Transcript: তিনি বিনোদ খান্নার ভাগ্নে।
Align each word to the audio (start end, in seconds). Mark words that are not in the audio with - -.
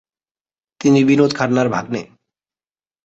তিনি 0.81 0.99
বিনোদ 1.03 1.31
খান্নার 1.35 1.67
ভাগ্নে। 1.69 2.01